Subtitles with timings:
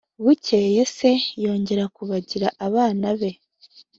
[0.23, 1.09] bukeye se
[1.43, 3.31] yongera kubagira abana be